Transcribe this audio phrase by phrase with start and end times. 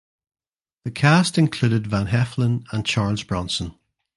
[0.83, 3.77] The cast included Van Heflin and Charles Bronson.